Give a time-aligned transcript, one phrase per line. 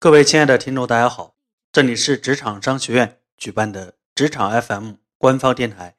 [0.00, 1.34] 各位亲爱的听众，大家好，
[1.72, 5.96] 这里是职场商学院举办的职场 FM 官方电台，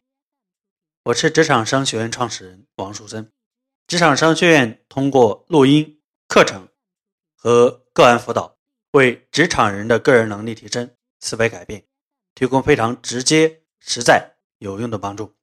[1.03, 3.29] 我是职场商学院创始人王树森。
[3.87, 5.99] 职场商学院通过录音
[6.29, 6.69] 课程
[7.35, 8.55] 和个案辅导，
[8.91, 10.89] 为职场人的个人能力提升、
[11.19, 11.83] 思维改变
[12.33, 15.35] 提供非常直接、实在、有用的帮助。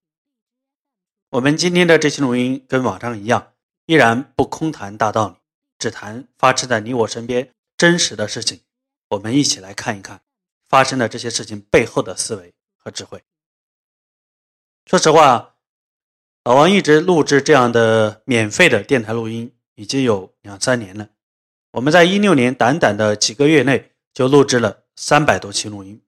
[1.28, 3.52] 我们今天的这期录音跟往常一样，
[3.84, 5.34] 依然不空谈大道理，
[5.78, 7.52] 只谈发生在你我身边。
[7.76, 8.60] 真实的事情，
[9.08, 10.22] 我们一起来看一看
[10.68, 13.22] 发生的这些事情背后的思维和智慧。
[14.86, 15.56] 说实话，
[16.44, 21.10] 老王一直录制这样的免费的电台录音已经有两三年了。
[21.72, 26.00] 我们在一六年短短的几个月内就录制了三百多期录音，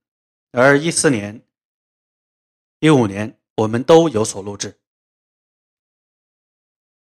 [0.53, 1.45] 而一四年、
[2.79, 4.79] 一五年我们都有所录制，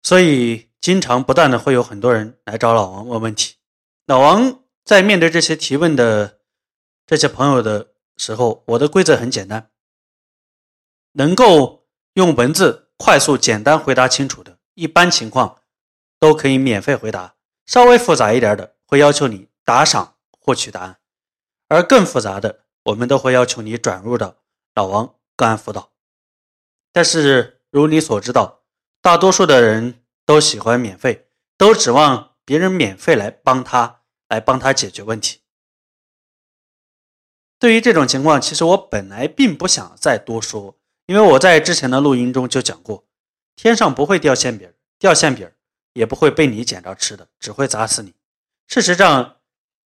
[0.03, 3.55] 所以经常不断的会有很多人来找老王问问题。
[4.09, 6.39] 老王在面对这些提问的
[7.05, 9.69] 这些朋友的时候，我的规则很简单：
[11.11, 15.61] 能够用文字快速、简单回答清楚的，一般情况
[16.17, 17.35] 都可以免费回答；
[17.67, 20.95] 稍微复杂一点的，会要求你打赏获取答案；
[21.67, 24.37] 而更复杂的，我们都会要求你转入到
[24.73, 25.91] 老王个案辅导。
[26.91, 28.63] 但是，如你所知道，
[29.03, 33.97] 大多数的人都喜欢免费，都指望别人免费来帮他。
[34.29, 35.41] 来帮他解决问题。
[37.57, 40.77] 对于这种情况，其实我本来并不想再多说，
[41.07, 43.05] 因为我在之前的录音中就讲过，
[43.57, 45.51] 天上不会掉馅饼，掉馅饼
[45.91, 48.13] 也不会被你捡着吃的，只会砸死你。
[48.67, 49.37] 事实上，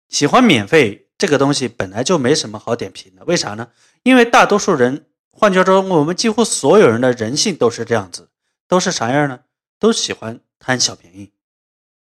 [0.09, 3.71] 喜欢免费这个东西本来就没什么好点评的，为啥呢？
[4.03, 8.31] 因为大多数人，换句话说，我们几乎所有人的人性都是这样子，
[8.67, 9.41] 都是啥样呢？
[9.79, 11.33] 都喜欢贪小便宜。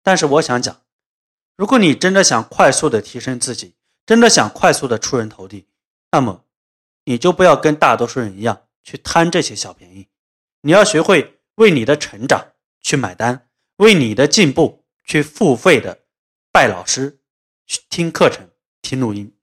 [0.03, 0.81] 但是我想讲。
[1.56, 3.74] 如果你真的想快速的提升自己，
[4.06, 5.66] 真的想快速的出人头地，
[6.10, 6.44] 那么
[7.04, 10.08] 你就不要跟大多数人一样去贪这些小便宜。
[10.62, 16.00] 你要学会为你的成长去买单，为你的进步去付费的
[16.50, 17.20] 拜老师、
[17.66, 18.48] 去听课程、
[18.83, 19.34] 听录音。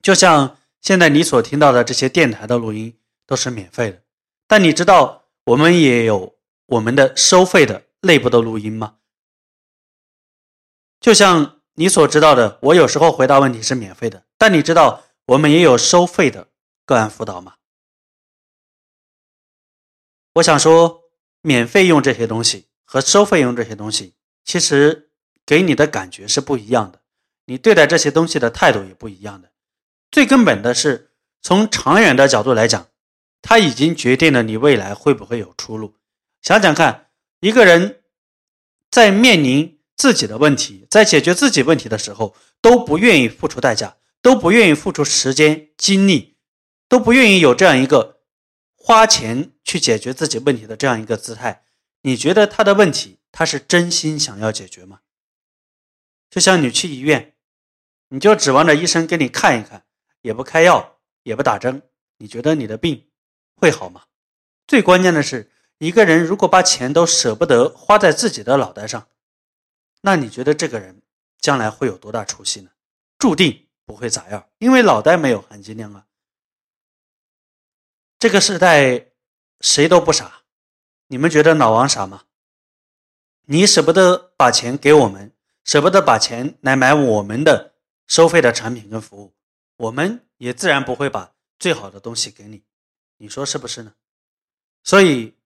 [0.00, 4.02] 就像现在你所听到的这些电台的录音都是免费的，
[4.46, 8.96] 但你知道我们也有我们的收费的内部的录音吗？
[11.06, 16.48] 就像你所知道的，我有时候回答问题是免费的，但你知道我们也有收费的
[16.84, 17.54] 个案辅导吗？
[20.32, 21.04] 我想说，
[21.42, 25.12] 免费用这些东西和收费用这些东西，其实
[25.46, 27.00] 给你的感觉是不一样的，
[27.44, 29.52] 你对待这些东西的态度也不一样的。
[30.10, 32.88] 最根本的是，从长远的角度来讲，
[33.42, 35.94] 它已经决定了你未来会不会有出路。
[36.42, 38.02] 想想看，一个人
[38.90, 39.75] 在面临。
[39.96, 46.36] 自己的问题，在解决自己问题的时候，都不愿意付出代价，都不愿意付出时间精力，
[46.88, 48.20] 都不愿意有这样一个
[48.74, 51.64] 花钱去解决自己问题的这样一个姿态。
[52.02, 55.00] 你觉得他的问题，他是真心想要解决吗？
[56.30, 57.34] 就像你去医院，
[58.10, 59.84] 你就指望着医生给你看一看，
[60.20, 61.82] 也不开药，也不打针，
[62.18, 63.06] 你觉得你的病
[63.56, 64.02] 会好吗？
[64.66, 69.08] 最关键的是，一个人如果把钱都舍不得花在自己的脑袋上。
[70.00, 71.02] 那你觉得这个人
[71.38, 72.70] 将来会有多大出息呢？
[73.18, 76.06] 注定不会咋样，因为脑袋没有含金量啊。
[78.18, 79.08] 这个时代
[79.60, 80.42] 谁都不傻，
[81.08, 82.24] 你们觉得老王傻吗？
[83.46, 85.32] 你舍不得把钱给我们，
[85.64, 87.74] 舍不得把钱来买我们的
[88.06, 89.34] 收费的产品跟服务，
[89.76, 92.64] 我们也自然不会把最好的东西给你。
[93.18, 93.94] 你说是不是呢？
[94.82, 95.36] 所以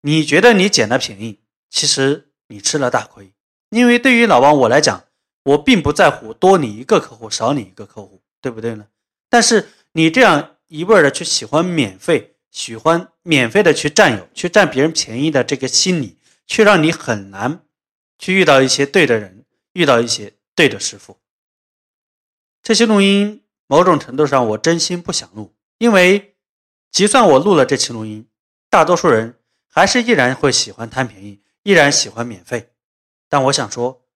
[0.00, 3.32] 你觉得你捡了便宜，其实你吃了大亏。
[3.70, 5.04] 因为对于老王我来讲，
[5.44, 8.86] 我并不在乎多你一个客户少你一个客户，对不对呢？
[9.28, 17.60] 但是你这样一味的去喜欢免费，喜欢免费的去占有，去占别人便宜的这个心理，却让你很难
[18.18, 21.18] 去遇到一些对的人，遇到一些对的师傅。
[22.62, 26.34] 这些录音某种程度上我真心不想录，因为
[26.90, 28.26] 就算我录了这期录音，
[28.70, 32.70] 大多数人还是依然会喜欢贪便宜，依然喜欢免费。
[33.28, 34.06] 但我想说，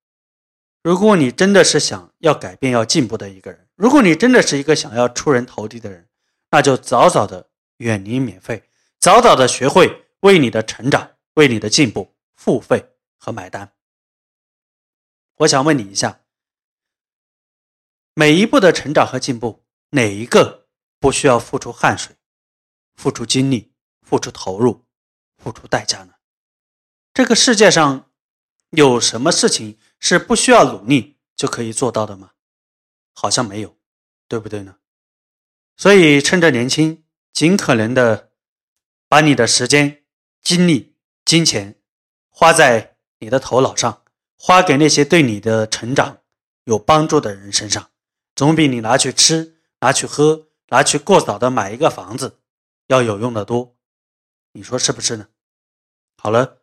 [0.82, 6.08] 如果你真的是想要改变、要进步的一个人，如果你真的是一个想要出人头地的人，
[6.50, 8.68] 那就早早的远离免费，
[8.98, 13.74] 早早的学会为你的成长、为你的进步付费和买单。
[15.36, 16.22] 我想问你一下，
[18.14, 20.68] 每一步的成长和进步，哪一个
[20.98, 22.16] 不需要付出汗水、
[22.94, 24.86] 付出精力、付出投入、
[25.36, 26.14] 付出代价呢？
[27.12, 28.08] 这个世界上。
[28.72, 32.32] 有什么事情是不需要努力就可以做到的吗？
[33.12, 33.76] 好像没有，
[34.28, 34.76] 对不对呢？
[35.76, 38.30] 所以趁着年轻，尽可能的
[39.08, 40.04] 把你的时间、
[40.40, 41.80] 精力、金钱
[42.30, 44.02] 花在你的头脑上，
[44.36, 46.22] 花给那些对你的成长
[46.64, 47.90] 有帮助的人身上，
[48.34, 52.38] 总比你拿去吃、拿去喝、拿去过早的买一个房子
[52.86, 53.76] 要有用的多。
[54.52, 55.28] 你说是不是呢？
[56.16, 56.62] 好了，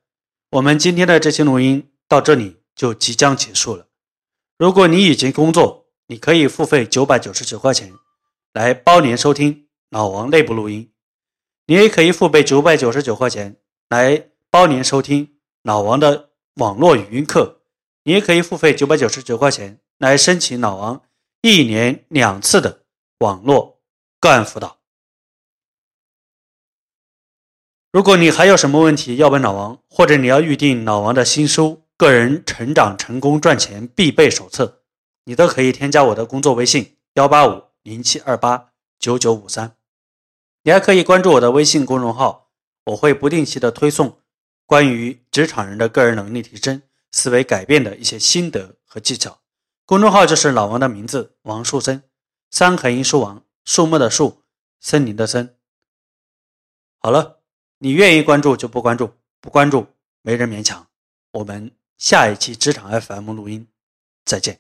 [0.52, 3.88] 我们今天的这期录音到这里就即将结束了。
[4.58, 7.94] 如果你已经工作，你可以付费九百九十九块钱
[8.52, 10.92] 来包年收听老王内部录音。
[11.68, 13.58] 你也可以付费九百九十九块钱
[13.90, 17.62] 来包年收听老王的网络语音课。
[18.04, 21.04] 你也可以付费九百九十九块钱来申请老王
[21.42, 22.84] 一年两次的
[23.20, 23.80] 网络
[24.20, 24.80] 个案辅导。
[27.92, 31.64] 如果你还有什么问题要问老王，或者你要预定老王的新书
[32.00, 34.66] 《个人成长成功赚钱必备手册》，
[35.26, 39.76] 你都可以添加我的工作微信幺八五零七二八九九五三。
[40.64, 42.52] 你还可以关注我的微信公众号，
[42.86, 44.22] 我会不定期的推送
[44.66, 46.82] 关于职场人的个人能力提升、
[47.12, 49.42] 思维改变的一些心得和技巧。
[49.86, 52.04] 公众号就是老王的名字王树森，
[52.50, 54.44] 三横一竖王，树木的树，
[54.80, 55.58] 森林的森。
[57.00, 57.36] 好了。
[57.82, 59.88] 你愿意关注就不关注，不关注
[60.22, 60.88] 没人勉强。
[61.32, 63.68] 我们下一期职场 FM 录音，
[64.24, 64.58] 再见。